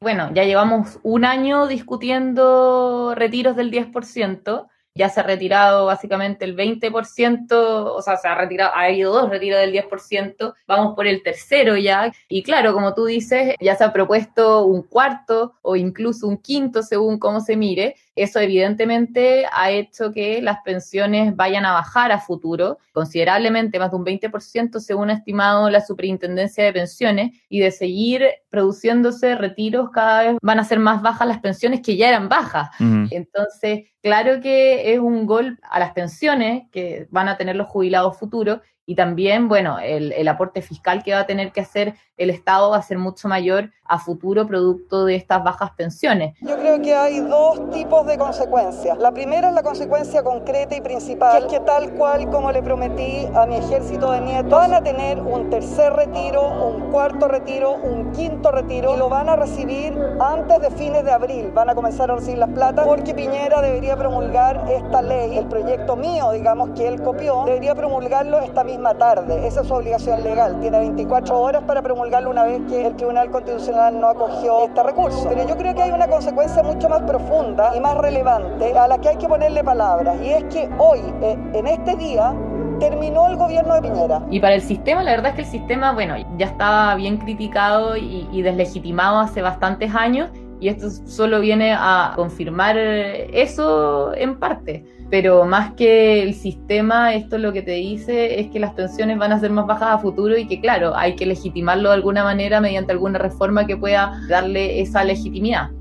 Bueno, 0.02 0.32
ya 0.34 0.44
llevamos 0.44 1.00
un 1.04 1.26
año 1.26 1.68
discutiendo 1.68 3.14
retiros 3.16 3.56
del 3.56 3.72
10%. 3.72 4.68
Ya 4.94 5.08
se 5.08 5.22
ha 5.22 5.24
retirado 5.24 5.86
básicamente 5.86 6.44
el 6.44 6.58
20%, 6.58 7.54
o 7.54 8.02
sea, 8.02 8.18
se 8.18 8.28
ha 8.28 8.36
retirado, 8.36 8.74
ha 8.76 8.84
habido 8.84 9.14
dos 9.14 9.30
retiros 9.30 9.62
del 9.62 9.72
10%, 9.72 10.54
vamos 10.68 10.96
por 10.96 11.08
el 11.08 11.24
tercero 11.24 11.78
ya. 11.78 12.12
Y 12.28 12.44
claro, 12.44 12.74
como 12.74 12.94
tú 12.94 13.06
dices, 13.06 13.56
ya 13.62 13.78
se 13.78 13.86
ha 13.86 13.94
propuesto 13.94 14.66
un 14.66 14.84
cuarto 14.84 15.54
o 15.62 15.78
incluso 15.78 16.28
un 16.28 16.38
quinto 16.40 16.84
según 16.84 17.20
cómo 17.20 17.40
se 17.40 17.56
mire. 17.56 17.96
Eso 18.16 18.40
evidentemente 18.40 19.46
ha 19.52 19.72
hecho 19.72 20.12
que 20.12 20.42
las 20.42 20.58
pensiones 20.64 21.36
vayan 21.36 21.66
a 21.66 21.72
bajar 21.72 22.12
a 22.12 22.20
futuro, 22.20 22.78
considerablemente 22.92 23.80
más 23.80 23.92
de 23.92 23.98
un 23.98 24.06
20% 24.06 24.80
según 24.80 25.10
ha 25.10 25.14
estimado 25.14 25.70
la 25.70 25.82
Superintendencia 25.82 26.64
de 26.64 26.74
Pensiones, 26.74 27.32
y 27.48 27.60
de 27.60 27.72
seguir 27.72 28.26
produciéndose 28.50 29.36
retiros 29.36 29.92
cada 29.92 30.24
vez 30.24 30.38
van 30.42 30.60
a 30.60 30.64
ser 30.64 30.80
más 30.80 31.02
bajas 31.02 31.28
las 31.28 31.40
pensiones 31.40 31.82
que 31.82 31.96
ya 31.96 32.10
eran 32.10 32.30
bajas. 32.30 32.70
Entonces, 32.80 33.86
claro 34.02 34.42
que 34.42 34.94
es 34.94 35.00
un 35.00 35.26
gol 35.26 35.60
a 35.70 35.80
las 35.80 35.94
pensiones 35.94 36.64
que 36.72 37.08
van 37.12 37.30
a 37.30 37.38
tener 37.38 37.56
los 37.56 37.68
jubilados 37.68 38.18
futuros 38.18 38.60
y 38.86 38.96
también, 38.96 39.48
bueno, 39.48 39.78
el, 39.80 40.12
el, 40.12 40.28
aporte 40.28 40.62
fiscal 40.62 41.04
que 41.04 41.14
va 41.14 41.20
a 41.20 41.26
tener 41.28 41.52
que 41.52 41.62
hacer 41.62 41.96
el 42.18 42.30
Estado 42.30 42.72
va 42.72 42.78
a 42.78 42.82
ser 42.82 42.98
mucho 42.98 43.28
mayor 43.28 43.72
a 43.86 44.00
futuro 44.00 44.46
producto 44.48 45.06
de 45.06 45.16
estas 45.16 45.44
bajas 45.44 45.72
pensiones. 45.72 46.36
Yo 46.42 46.58
creo 46.58 46.82
que 46.82 46.96
hay 46.96 47.20
dos 47.20 47.70
tipos 47.72 48.06
de 48.06 48.18
consecuencias. 48.18 48.98
La 48.98 49.12
primera 49.12 49.50
es 49.50 49.56
la 49.56 49.64
consecuencia 49.64 50.24
concreta 50.24 50.76
y 50.76 50.82
principal, 50.82 51.48
que 51.48 51.56
es 51.56 51.60
que 51.60 51.66
tal 51.66 51.92
cual 51.94 52.30
como 52.30 52.52
le 52.52 52.62
prometí 52.62 53.28
a 53.36 53.46
mi 53.46 53.56
ejército 53.56 54.12
de 54.12 54.22
nietos, 54.22 54.52
van 54.52 54.74
a 54.74 54.82
tener 54.82 55.20
un 55.20 55.50
tercer 55.50 55.94
retiro, 55.94 56.42
un 56.68 56.92
cuarto 56.92 57.28
retiro, 57.28 57.74
un 57.74 58.12
quinto 58.12 58.52
retiro 58.52 58.96
y 58.96 58.98
lo 58.98 59.10
van 59.10 59.30
a 59.30 59.36
recibir 59.36 59.98
antes 60.20 60.60
de 60.62 60.72
fines 60.72 61.04
de 61.04 61.12
abril. 61.12 61.52
Van 61.54 61.70
a 61.70 61.76
comenzar 61.76 62.12
a 62.12 62.16
recibir 62.16 62.40
las 62.40 62.50
plata 62.50 62.84
porque 62.84 63.14
Piñera 63.14 63.62
debería 63.62 63.96
promulgar 63.96 64.66
esta 64.70 65.02
ley, 65.02 65.38
el 65.38 65.46
proyecto 65.46 65.96
mío, 65.96 66.32
digamos, 66.32 66.72
que 66.72 66.88
él 66.88 67.02
copió, 67.02 67.44
debería 67.46 67.76
promulgarlo 67.76 68.40
esta 68.40 68.64
misma 68.64 68.71
tarde. 68.98 69.48
Esa 69.48 69.62
es 69.62 69.68
su 69.68 69.74
obligación 69.74 70.24
legal. 70.24 70.60
Tiene 70.60 70.80
24 70.80 71.40
horas 71.40 71.64
para 71.64 71.82
promulgarlo 71.82 72.30
una 72.30 72.44
vez 72.44 72.62
que 72.70 72.88
el 72.88 72.96
Tribunal 72.96 73.30
Constitucional 73.32 74.00
no 74.00 74.08
acogió 74.08 74.66
este 74.66 74.84
recurso. 74.84 75.30
Pero 75.30 75.48
yo 75.48 75.58
creo 75.58 75.76
que 75.76 75.84
hay 75.84 75.92
una 75.92 76.08
consecuencia 76.08 76.64
mucho 76.64 76.90
más 76.90 77.02
profunda 77.02 77.76
y 77.76 77.80
más 77.80 77.98
relevante 77.98 78.74
a 78.78 78.88
la 78.88 78.98
que 79.00 79.10
hay 79.10 79.18
que 79.18 79.28
ponerle 79.28 79.64
palabras. 79.64 80.18
Y 80.22 80.32
es 80.32 80.44
que 80.46 80.70
hoy, 80.78 81.00
eh, 81.22 81.38
en 81.54 81.68
este 81.68 81.96
día, 81.96 82.34
terminó 82.80 83.28
el 83.28 83.38
gobierno 83.38 83.76
de 83.76 83.82
Piñera. 83.82 84.22
Y 84.30 84.40
para 84.40 84.56
el 84.56 84.62
sistema, 84.62 85.04
la 85.04 85.12
verdad 85.12 85.28
es 85.30 85.36
que 85.36 85.42
el 85.42 85.48
sistema, 85.48 85.94
bueno, 85.94 86.16
ya 86.38 86.48
estaba 86.48 86.96
bien 86.96 87.18
criticado 87.18 87.96
y, 87.98 88.28
y 88.32 88.42
deslegitimado 88.42 89.20
hace 89.20 89.42
bastantes 89.42 89.94
años 89.94 90.30
y 90.62 90.68
esto 90.68 90.90
solo 90.90 91.42
viene 91.42 91.74
a 91.74 92.14
confirmar 92.16 92.78
eso 92.78 94.16
en 94.16 94.38
parte. 94.38 94.86
Pero 95.10 95.44
más 95.44 95.74
que 95.74 96.22
el 96.22 96.36
sistema, 96.36 97.16
esto 97.16 97.38
lo 97.40 97.52
que 97.52 97.64
te 97.64 97.72
dice 97.72 98.40
es 98.40 98.52
que 98.52 98.60
las 98.60 98.74
pensiones 98.76 99.18
van 99.18 99.34
a 99.34 99.40
ser 99.40 99.52
más 99.52 99.66
bajas 99.66 99.90
a 99.90 99.98
futuro 99.98 100.38
y 100.38 100.48
que, 100.48 100.62
claro, 100.62 100.96
hay 100.96 101.16
que 101.16 101.26
legitimarlo 101.26 101.90
de 101.90 101.96
alguna 101.96 102.24
manera 102.24 102.62
mediante 102.62 102.94
alguna 102.94 103.18
reforma 103.18 103.66
que 103.66 103.76
pueda 103.76 104.22
darle 104.30 104.80
esa 104.80 105.04
legitimidad. 105.04 105.72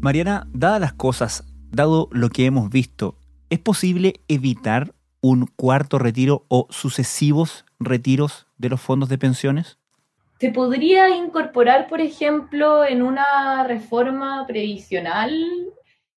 Mariana, 0.00 0.48
dadas 0.52 0.80
las 0.80 0.92
cosas, 0.92 1.44
dado 1.70 2.08
lo 2.10 2.28
que 2.28 2.44
hemos 2.44 2.70
visto, 2.70 3.14
¿es 3.50 3.60
posible 3.60 4.20
evitar 4.26 4.94
un 5.20 5.46
cuarto 5.46 5.98
retiro 5.98 6.44
o 6.48 6.66
sucesivos 6.70 7.64
retiros 7.78 8.46
de 8.58 8.68
los 8.68 8.80
fondos 8.80 9.08
de 9.08 9.18
pensiones? 9.18 9.77
¿Se 10.38 10.52
podría 10.52 11.08
incorporar, 11.08 11.88
por 11.88 12.00
ejemplo, 12.00 12.84
en 12.84 13.02
una 13.02 13.64
reforma 13.64 14.46
previsional 14.46 15.32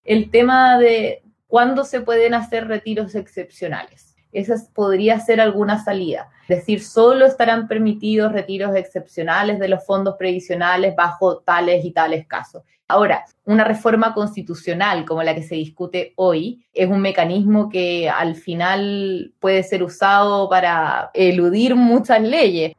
el 0.04 0.30
tema 0.30 0.78
de 0.78 1.24
cuándo 1.48 1.84
se 1.86 2.01
pueden 2.01 2.36
hacer 2.36 2.68
retiros 2.68 3.16
excepcionales? 3.16 4.16
Esa 4.32 4.56
podría 4.75 5.20
ser 5.20 5.42
alguna 5.42 5.84
salida. 5.84 6.30
Es 6.48 6.60
decir, 6.60 6.84
solo 6.84 7.25
estarán 7.25 7.68
permitidos 7.68 8.32
retiros 8.32 8.75
excepcionales 8.75 9.58
de 9.58 9.68
los 9.68 9.84
fondos 9.86 10.16
previsionales 10.18 10.96
bajo 10.96 11.40
tales 11.40 11.84
y 11.84 11.92
tales 11.92 12.28
casos. 12.28 12.62
Ahora, 12.88 13.25
una 13.46 13.63
reforma 13.63 14.13
constitucional 14.13 15.06
como 15.06 15.24
la 15.24 15.34
que 15.34 15.44
se 15.44 15.56
discute 15.56 16.13
hoy 16.16 16.63
es 16.74 16.90
un 16.90 17.01
mecanismo 17.01 17.70
que 17.70 18.10
al 18.10 18.36
final 18.36 19.34
puede 19.40 19.63
ser 19.63 19.82
usado 19.82 20.48
para 20.48 21.10
eludir 21.13 21.75
muchas 21.75 22.22
leyes. 22.22 22.74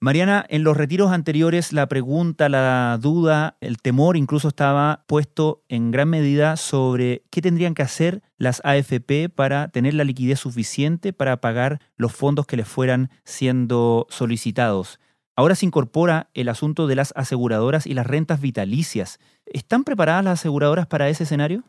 Mariana, 0.00 0.46
en 0.48 0.62
los 0.62 0.76
retiros 0.76 1.10
anteriores 1.10 1.72
la 1.72 1.88
pregunta, 1.88 2.48
la 2.48 2.96
duda, 3.00 3.56
el 3.60 3.78
temor 3.78 4.16
incluso 4.16 4.46
estaba 4.46 5.02
puesto 5.08 5.64
en 5.68 5.90
gran 5.90 6.08
medida 6.08 6.56
sobre 6.56 7.24
qué 7.30 7.42
tendrían 7.42 7.74
que 7.74 7.82
hacer 7.82 8.22
las 8.36 8.62
AFP 8.64 9.28
para 9.28 9.68
tener 9.68 9.94
la 9.94 10.04
liquidez 10.04 10.38
suficiente 10.38 11.12
para 11.12 11.40
pagar 11.40 11.80
los 11.96 12.12
fondos 12.12 12.46
que 12.46 12.56
les 12.56 12.68
fueran 12.68 13.10
siendo 13.24 14.06
solicitados. 14.08 15.00
Ahora 15.34 15.56
se 15.56 15.66
incorpora 15.66 16.30
el 16.32 16.48
asunto 16.48 16.86
de 16.86 16.94
las 16.94 17.12
aseguradoras 17.16 17.84
y 17.84 17.94
las 17.94 18.06
rentas 18.06 18.40
vitalicias. 18.40 19.18
¿Están 19.46 19.82
preparadas 19.82 20.22
las 20.22 20.40
aseguradoras 20.40 20.86
para 20.86 21.08
ese 21.08 21.24
escenario? 21.24 21.64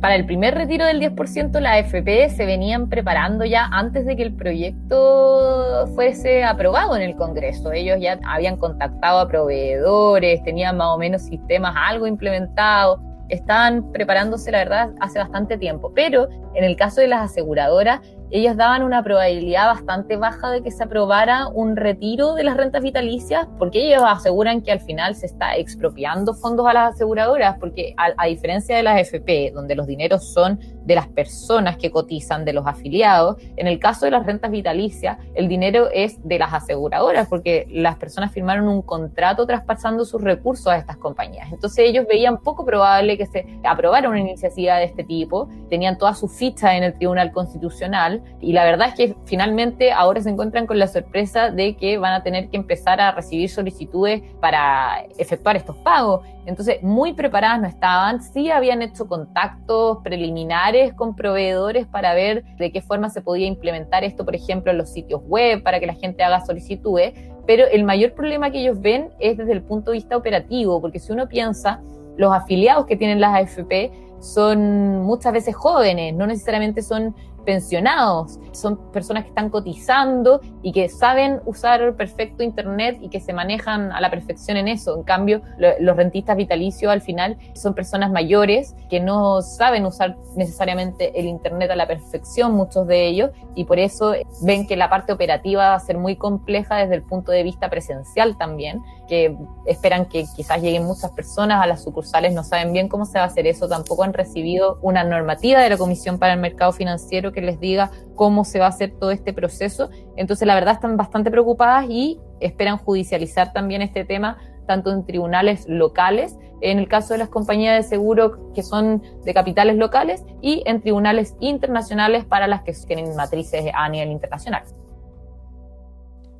Para 0.00 0.14
el 0.14 0.26
primer 0.26 0.54
retiro 0.54 0.86
del 0.86 1.00
10%, 1.00 1.58
la 1.60 1.72
AFP 1.72 2.30
se 2.30 2.46
venían 2.46 2.88
preparando 2.88 3.44
ya 3.44 3.64
antes 3.64 4.06
de 4.06 4.14
que 4.14 4.22
el 4.22 4.32
proyecto 4.32 5.88
fuese 5.94 6.44
aprobado 6.44 6.94
en 6.94 7.02
el 7.02 7.16
Congreso. 7.16 7.72
Ellos 7.72 7.98
ya 8.00 8.20
habían 8.24 8.56
contactado 8.56 9.18
a 9.18 9.28
proveedores, 9.28 10.42
tenían 10.44 10.76
más 10.76 10.88
o 10.88 10.98
menos 10.98 11.22
sistemas 11.22 11.74
algo 11.76 12.06
implementados, 12.06 13.00
estaban 13.28 13.90
preparándose, 13.90 14.52
la 14.52 14.58
verdad, 14.58 14.90
hace 15.00 15.18
bastante 15.18 15.58
tiempo. 15.58 15.90
Pero 15.94 16.28
en 16.54 16.62
el 16.62 16.76
caso 16.76 17.00
de 17.00 17.08
las 17.08 17.22
aseguradoras, 17.22 18.00
ellos 18.30 18.56
daban 18.56 18.82
una 18.82 19.02
probabilidad 19.02 19.66
bastante 19.66 20.16
baja 20.16 20.50
de 20.50 20.62
que 20.62 20.70
se 20.70 20.84
aprobara 20.84 21.48
un 21.48 21.76
retiro 21.76 22.34
de 22.34 22.44
las 22.44 22.56
rentas 22.56 22.82
vitalicias, 22.82 23.46
porque 23.58 23.86
ellos 23.86 24.02
aseguran 24.06 24.60
que 24.60 24.70
al 24.70 24.80
final 24.80 25.14
se 25.14 25.26
está 25.26 25.56
expropiando 25.56 26.34
fondos 26.34 26.66
a 26.66 26.74
las 26.74 26.94
aseguradoras, 26.94 27.56
porque 27.58 27.94
a, 27.96 28.26
diferencia 28.26 28.76
de 28.76 28.82
las 28.82 29.00
FP, 29.00 29.52
donde 29.54 29.74
los 29.74 29.86
dineros 29.86 30.32
son 30.32 30.60
de 30.84 30.94
las 30.94 31.08
personas 31.08 31.76
que 31.78 31.90
cotizan, 31.90 32.44
de 32.44 32.52
los 32.52 32.66
afiliados, 32.66 33.36
en 33.56 33.66
el 33.66 33.78
caso 33.78 34.04
de 34.04 34.10
las 34.10 34.26
rentas 34.26 34.50
vitalicias, 34.50 35.18
el 35.34 35.48
dinero 35.48 35.88
es 35.92 36.18
de 36.26 36.38
las 36.38 36.52
aseguradoras, 36.52 37.28
porque 37.28 37.66
las 37.70 37.96
personas 37.96 38.32
firmaron 38.32 38.68
un 38.68 38.82
contrato 38.82 39.46
traspasando 39.46 40.04
sus 40.04 40.22
recursos 40.22 40.66
a 40.68 40.76
estas 40.76 40.98
compañías. 40.98 41.50
Entonces 41.50 41.78
ellos 41.78 42.06
veían 42.06 42.38
poco 42.38 42.64
probable 42.64 43.16
que 43.16 43.26
se 43.26 43.46
aprobara 43.64 44.08
una 44.08 44.20
iniciativa 44.20 44.76
de 44.76 44.84
este 44.84 45.04
tipo, 45.04 45.48
tenían 45.68 45.98
toda 45.98 46.14
su 46.14 46.28
ficha 46.28 46.76
en 46.76 46.82
el 46.82 46.94
Tribunal 46.94 47.32
Constitucional, 47.32 48.22
y 48.40 48.52
la 48.52 48.64
verdad 48.64 48.88
es 48.88 48.94
que 48.94 49.16
finalmente 49.24 49.92
ahora 49.92 50.20
se 50.20 50.30
encuentran 50.30 50.66
con 50.66 50.78
la 50.78 50.88
sorpresa 50.88 51.50
de 51.50 51.76
que 51.76 51.98
van 51.98 52.12
a 52.12 52.22
tener 52.22 52.48
que 52.48 52.56
empezar 52.56 53.00
a 53.00 53.12
recibir 53.12 53.48
solicitudes 53.50 54.22
para 54.40 55.04
efectuar 55.18 55.56
estos 55.56 55.76
pagos. 55.78 56.26
Entonces, 56.46 56.82
muy 56.82 57.12
preparadas 57.12 57.60
no 57.60 57.68
estaban, 57.68 58.22
sí 58.22 58.50
habían 58.50 58.80
hecho 58.80 59.06
contactos 59.06 59.98
preliminares 60.02 60.94
con 60.94 61.14
proveedores 61.14 61.86
para 61.86 62.14
ver 62.14 62.44
de 62.56 62.72
qué 62.72 62.80
forma 62.80 63.10
se 63.10 63.20
podía 63.20 63.46
implementar 63.46 64.02
esto, 64.04 64.24
por 64.24 64.34
ejemplo, 64.34 64.72
en 64.72 64.78
los 64.78 64.90
sitios 64.90 65.20
web 65.26 65.62
para 65.62 65.78
que 65.78 65.86
la 65.86 65.94
gente 65.94 66.22
haga 66.22 66.40
solicitudes, 66.40 67.12
pero 67.46 67.66
el 67.66 67.84
mayor 67.84 68.12
problema 68.12 68.50
que 68.50 68.60
ellos 68.60 68.80
ven 68.80 69.10
es 69.18 69.36
desde 69.36 69.52
el 69.52 69.62
punto 69.62 69.90
de 69.90 69.98
vista 69.98 70.16
operativo, 70.16 70.80
porque 70.80 70.98
si 70.98 71.12
uno 71.12 71.28
piensa, 71.28 71.80
los 72.18 72.32
afiliados 72.34 72.86
que 72.86 72.96
tienen 72.96 73.20
las 73.20 73.34
AFP 73.34 73.90
son 74.20 75.02
muchas 75.02 75.32
veces 75.32 75.54
jóvenes, 75.54 76.14
no 76.14 76.26
necesariamente 76.26 76.82
son 76.82 77.14
pensionados, 77.48 78.38
son 78.52 78.76
personas 78.92 79.22
que 79.22 79.30
están 79.30 79.48
cotizando 79.48 80.42
y 80.60 80.72
que 80.72 80.90
saben 80.90 81.40
usar 81.46 81.94
perfecto 81.96 82.42
Internet 82.42 82.98
y 83.00 83.08
que 83.08 83.20
se 83.20 83.32
manejan 83.32 83.90
a 83.90 84.02
la 84.02 84.10
perfección 84.10 84.58
en 84.58 84.68
eso. 84.68 84.94
En 84.94 85.02
cambio, 85.02 85.40
los 85.80 85.96
rentistas 85.96 86.36
vitalicios 86.36 86.92
al 86.92 87.00
final 87.00 87.38
son 87.54 87.72
personas 87.72 88.10
mayores 88.10 88.76
que 88.90 89.00
no 89.00 89.40
saben 89.40 89.86
usar 89.86 90.18
necesariamente 90.36 91.18
el 91.18 91.24
Internet 91.24 91.70
a 91.70 91.76
la 91.76 91.86
perfección, 91.86 92.52
muchos 92.52 92.86
de 92.86 93.06
ellos, 93.06 93.30
y 93.54 93.64
por 93.64 93.78
eso 93.78 94.12
ven 94.42 94.66
que 94.66 94.76
la 94.76 94.90
parte 94.90 95.14
operativa 95.14 95.70
va 95.70 95.74
a 95.74 95.80
ser 95.80 95.96
muy 95.96 96.16
compleja 96.16 96.76
desde 96.76 96.96
el 96.96 97.02
punto 97.02 97.32
de 97.32 97.44
vista 97.44 97.70
presencial 97.70 98.36
también, 98.36 98.82
que 99.08 99.36
esperan 99.66 100.06
que 100.06 100.24
quizás 100.36 100.62
lleguen 100.62 100.84
muchas 100.84 101.10
personas 101.10 101.62
a 101.62 101.66
las 101.66 101.82
sucursales, 101.82 102.34
no 102.34 102.44
saben 102.44 102.72
bien 102.72 102.88
cómo 102.88 103.04
se 103.04 103.18
va 103.18 103.24
a 103.24 103.26
hacer 103.26 103.46
eso, 103.46 103.68
tampoco 103.68 104.04
han 104.04 104.12
recibido 104.12 104.78
una 104.82 105.02
normativa 105.02 105.60
de 105.60 105.70
la 105.70 105.76
Comisión 105.76 106.18
para 106.18 106.34
el 106.34 106.40
Mercado 106.40 106.72
Financiero 106.72 107.32
que 107.32 107.40
les 107.40 107.58
diga 107.58 107.90
cómo 108.14 108.44
se 108.44 108.58
va 108.60 108.66
a 108.66 108.68
hacer 108.68 108.92
todo 108.98 109.10
este 109.10 109.32
proceso. 109.32 109.90
Entonces, 110.16 110.46
la 110.46 110.54
verdad, 110.54 110.74
están 110.74 110.96
bastante 110.96 111.30
preocupadas 111.30 111.86
y 111.88 112.20
esperan 112.40 112.78
judicializar 112.78 113.52
también 113.52 113.82
este 113.82 114.04
tema 114.04 114.38
tanto 114.66 114.92
en 114.92 115.04
tribunales 115.04 115.64
locales, 115.66 116.36
en 116.60 116.78
el 116.78 116.88
caso 116.88 117.14
de 117.14 117.18
las 117.18 117.30
compañías 117.30 117.82
de 117.82 117.88
seguro 117.88 118.52
que 118.52 118.62
son 118.62 119.02
de 119.24 119.32
capitales 119.32 119.76
locales, 119.76 120.22
y 120.42 120.62
en 120.66 120.82
tribunales 120.82 121.34
internacionales 121.40 122.24
para 122.24 122.46
las 122.46 122.62
que 122.62 122.74
tienen 122.86 123.16
matrices 123.16 123.64
a 123.74 123.88
nivel 123.88 124.10
internacional. 124.10 124.62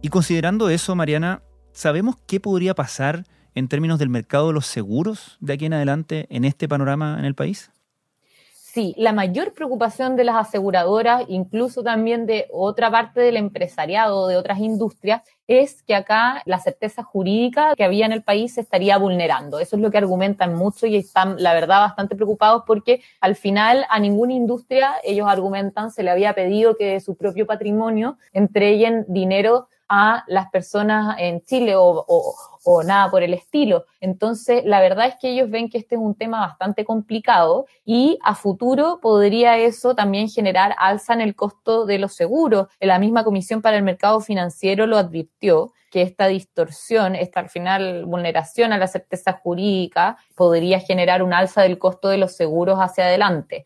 Y 0.03 0.11
considerando 0.11 0.69
eso, 0.69 0.95
Mariana, 0.95 1.43
¿sabemos 1.73 2.17
qué 2.27 2.41
podría 2.41 2.75
pasar 2.75 3.25
en 3.55 3.69
términos 3.69 3.99
del 3.99 4.09
mercado 4.09 4.49
de 4.49 4.55
los 4.55 4.67
seguros 4.67 5.37
de 5.41 5.55
aquí 5.55 5.67
en 5.67 5.75
adelante 5.75 6.27
en 6.31 6.45
este 6.45 6.69
panorama 6.69 7.17
en 7.19 7.25
el 7.25 7.35
país? 7.35 7.71
Sí, 8.79 8.95
la 8.97 9.13
mayor 9.13 9.55
preocupación 9.55 10.15
de 10.15 10.25
las 10.25 10.37
aseguradoras, 10.37 11.25
incluso 11.27 11.83
también 11.83 12.27
de 12.27 12.47
otra 12.53 12.91
parte 12.91 13.21
del 13.21 13.37
empresariado, 13.37 14.29
de 14.29 14.37
otras 14.37 14.61
industrias, 14.61 15.23
es 15.49 15.83
que 15.83 15.95
acá 15.95 16.43
la 16.45 16.61
certeza 16.61 17.03
jurídica 17.03 17.75
que 17.75 17.83
había 17.83 18.07
en 18.07 18.13
el 18.13 18.23
país 18.23 18.55
se 18.55 18.61
estaría 18.61 18.99
vulnerando. 18.99 19.59
Eso 19.59 19.75
es 19.75 19.83
lo 19.83 19.91
que 19.91 19.99
argumentan 19.99 20.55
mucho 20.55 20.87
y 20.87 20.97
están, 20.97 21.43
la 21.43 21.55
verdad, 21.55 21.81
bastante 21.81 22.15
preocupados 22.15 22.65
porque 22.67 23.01
al 23.21 23.35
final 23.35 23.87
a 23.89 23.99
ninguna 23.99 24.35
industria, 24.35 24.97
ellos 25.03 25.27
argumentan, 25.27 25.91
se 25.91 26.03
le 26.03 26.11
había 26.11 26.35
pedido 26.35 26.77
que 26.77 26.93
de 26.93 27.01
su 27.01 27.17
propio 27.17 27.47
patrimonio 27.47 28.19
entreguen 28.33 29.07
dinero 29.09 29.69
a 29.89 30.25
las 30.27 30.51
personas 30.51 31.17
en 31.19 31.43
Chile 31.43 31.75
o, 31.77 32.05
o 32.65 32.83
nada 32.83 33.11
por 33.11 33.23
el 33.23 33.35
estilo. 33.35 33.87
Entonces, 34.01 34.63
la 34.65 34.81
verdad 34.81 35.07
es 35.07 35.15
que 35.21 35.31
ellos 35.31 35.51
ven 35.51 35.71
que 35.71 35.79
este 35.79 35.95
es 35.95 36.01
un 36.01 36.15
tema 36.15 36.41
bastante 36.41 36.85
complicado 36.85 37.67
y 37.85 38.19
a 38.23 38.35
futuro 38.35 39.01
podría 39.01 39.57
eso 39.57 39.95
también 39.95 40.29
generar 40.29 40.75
alza 40.79 41.15
en 41.15 41.21
el 41.21 41.35
costo 41.35 41.87
de 41.87 41.99
los 41.99 42.13
seguros. 42.15 42.69
La 42.81 42.99
misma 42.99 43.25
Comisión 43.25 43.63
para 43.63 43.77
el 43.77 43.83
Mercado 43.83 44.21
Financiero 44.21 44.87
lo 44.87 44.99
advirtió 44.99 45.73
que 45.91 46.03
esta 46.03 46.27
distorsión, 46.27 47.15
esta 47.15 47.41
al 47.41 47.49
final 47.49 48.05
vulneración 48.05 48.73
a 48.73 48.79
la 48.79 48.87
certeza 48.87 49.33
jurídica 49.33 50.19
podría 50.35 50.81
generar 50.81 51.23
un 51.23 51.33
alza 51.33 51.63
del 51.63 51.79
costo 51.79 52.09
de 52.09 52.19
los 52.19 52.37
seguros 52.37 52.79
hacia 52.79 53.05
adelante. 53.05 53.65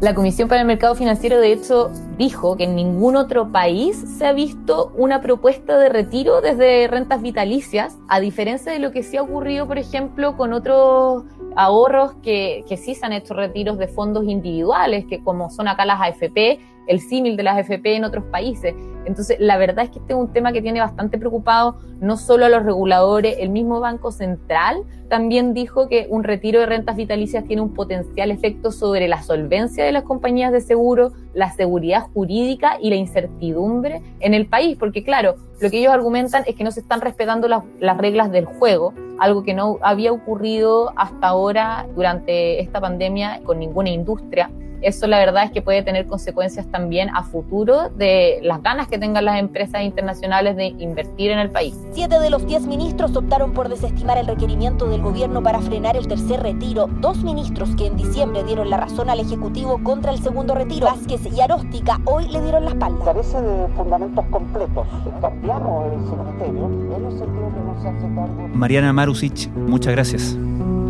La 0.00 0.14
Comisión 0.14 0.48
para 0.48 0.60
el 0.60 0.66
Mercado 0.68 0.94
Financiero, 0.94 1.40
de 1.40 1.50
hecho, 1.50 1.90
dijo 2.18 2.56
que 2.56 2.62
en 2.62 2.76
ningún 2.76 3.16
otro 3.16 3.50
país 3.50 3.96
se 3.96 4.28
ha 4.28 4.32
visto 4.32 4.92
una 4.96 5.20
propuesta 5.20 5.76
de 5.76 5.88
retiro 5.88 6.40
desde 6.40 6.86
rentas 6.86 7.20
vitalicias, 7.20 7.98
a 8.08 8.20
diferencia 8.20 8.70
de 8.70 8.78
lo 8.78 8.92
que 8.92 9.02
sí 9.02 9.16
ha 9.16 9.22
ocurrido, 9.22 9.66
por 9.66 9.76
ejemplo, 9.76 10.36
con 10.36 10.52
otros 10.52 11.24
ahorros 11.56 12.12
que, 12.22 12.64
sí 12.80 12.94
se 12.94 13.06
han 13.06 13.12
hecho 13.12 13.34
retiros 13.34 13.76
de 13.76 13.88
fondos 13.88 14.24
individuales, 14.28 15.04
que 15.06 15.20
como 15.24 15.50
son 15.50 15.66
acá 15.66 15.84
las 15.84 16.00
AFP, 16.00 16.60
el 16.88 17.00
símil 17.00 17.36
de 17.36 17.44
las 17.44 17.58
AFP 17.58 17.96
en 17.96 18.04
otros 18.04 18.24
países. 18.24 18.74
Entonces, 19.04 19.38
la 19.38 19.56
verdad 19.56 19.84
es 19.84 19.90
que 19.90 20.00
este 20.00 20.12
es 20.12 20.18
un 20.18 20.32
tema 20.32 20.52
que 20.52 20.60
tiene 20.60 20.80
bastante 20.80 21.16
preocupado 21.18 21.78
no 22.00 22.16
solo 22.16 22.46
a 22.46 22.48
los 22.48 22.64
reguladores, 22.64 23.36
el 23.38 23.50
mismo 23.50 23.80
Banco 23.80 24.12
Central 24.12 24.82
también 25.08 25.54
dijo 25.54 25.88
que 25.88 26.06
un 26.10 26.22
retiro 26.22 26.60
de 26.60 26.66
rentas 26.66 26.94
vitalicias 26.94 27.44
tiene 27.44 27.62
un 27.62 27.72
potencial 27.72 28.30
efecto 28.30 28.70
sobre 28.70 29.08
la 29.08 29.22
solvencia 29.22 29.84
de 29.84 29.92
las 29.92 30.02
compañías 30.02 30.52
de 30.52 30.60
seguro, 30.60 31.12
la 31.32 31.50
seguridad 31.50 32.02
jurídica 32.12 32.76
y 32.80 32.90
la 32.90 32.96
incertidumbre 32.96 34.02
en 34.20 34.34
el 34.34 34.46
país, 34.46 34.76
porque 34.78 35.02
claro, 35.02 35.36
lo 35.60 35.70
que 35.70 35.78
ellos 35.78 35.92
argumentan 35.92 36.44
es 36.46 36.54
que 36.54 36.64
no 36.64 36.70
se 36.70 36.80
están 36.80 37.00
respetando 37.00 37.48
las, 37.48 37.64
las 37.80 37.96
reglas 37.96 38.30
del 38.30 38.44
juego, 38.44 38.92
algo 39.18 39.42
que 39.42 39.54
no 39.54 39.78
había 39.80 40.12
ocurrido 40.12 40.92
hasta 40.96 41.28
ahora 41.28 41.86
durante 41.94 42.60
esta 42.60 42.80
pandemia 42.80 43.40
con 43.44 43.58
ninguna 43.58 43.88
industria 43.90 44.50
eso 44.82 45.06
la 45.06 45.18
verdad 45.18 45.44
es 45.44 45.50
que 45.50 45.62
puede 45.62 45.82
tener 45.82 46.06
consecuencias 46.06 46.66
también 46.66 47.10
a 47.10 47.22
futuro 47.22 47.90
de 47.90 48.40
las 48.42 48.62
ganas 48.62 48.88
que 48.88 48.98
tengan 48.98 49.24
las 49.24 49.38
empresas 49.38 49.82
internacionales 49.82 50.56
de 50.56 50.66
invertir 50.66 51.30
en 51.30 51.38
el 51.38 51.50
país. 51.50 51.76
Siete 51.92 52.18
de 52.18 52.30
los 52.30 52.46
diez 52.46 52.66
ministros 52.66 53.16
optaron 53.16 53.52
por 53.52 53.68
desestimar 53.68 54.18
el 54.18 54.26
requerimiento 54.26 54.88
del 54.88 55.02
gobierno 55.02 55.42
para 55.42 55.60
frenar 55.60 55.96
el 55.96 56.06
tercer 56.06 56.42
retiro. 56.42 56.88
Dos 57.00 57.22
ministros 57.22 57.74
que 57.76 57.86
en 57.86 57.96
diciembre 57.96 58.44
dieron 58.44 58.70
la 58.70 58.76
razón 58.76 59.10
al 59.10 59.20
Ejecutivo 59.20 59.82
contra 59.82 60.12
el 60.12 60.22
segundo 60.22 60.54
retiro, 60.54 60.86
Vázquez 60.86 61.20
y 61.32 61.40
Aróstica, 61.40 62.00
hoy 62.04 62.28
le 62.28 62.40
dieron 62.40 62.64
la 62.64 62.70
espalda. 62.70 63.04
Carece 63.04 63.40
de 63.40 63.68
fundamentos 63.68 64.24
completos. 64.26 64.86
Cambiamos 65.20 65.86
el 65.86 65.98
ministerio 65.98 66.96
en 66.96 67.04
el 67.04 67.18
sentido 67.18 67.48
que 67.52 67.60
no 67.60 67.82
se 67.82 67.88
hace 67.88 68.14
cargo. 68.14 68.48
Mariana 68.54 68.92
Marusic, 68.92 69.48
muchas 69.54 69.92
gracias. 69.92 70.36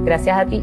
Gracias 0.04 0.38
a 0.38 0.46
ti. 0.46 0.62